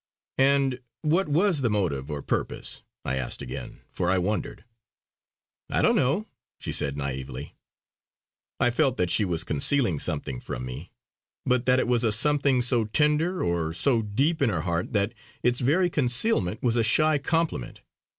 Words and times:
"And 0.39 0.79
what 1.03 1.29
was 1.29 1.61
the 1.61 1.69
motive 1.69 2.09
or 2.09 2.23
purpose?" 2.23 2.81
I 3.05 3.17
asked 3.17 3.43
again, 3.43 3.81
for 3.91 4.09
I 4.09 4.17
wondered. 4.17 4.65
"I 5.69 5.83
don't 5.83 5.95
know!" 5.95 6.25
she 6.57 6.71
said 6.71 6.97
naively. 6.97 7.53
I 8.59 8.71
felt 8.71 8.97
that 8.97 9.11
she 9.11 9.25
was 9.25 9.43
concealing 9.43 9.99
something 9.99 10.39
from 10.39 10.65
me; 10.65 10.89
but 11.45 11.67
that 11.67 11.77
it 11.77 11.87
was 11.87 12.03
a 12.03 12.11
something 12.11 12.63
so 12.63 12.85
tender 12.85 13.43
or 13.43 13.75
so 13.75 14.01
deep 14.01 14.41
in 14.41 14.49
her 14.49 14.61
heart 14.61 14.93
that 14.93 15.13
its 15.43 15.59
very 15.59 15.87
concealment 15.87 16.63
was 16.63 16.75
a 16.75 16.81
shy 16.83 17.19
compliment. 17.19 17.81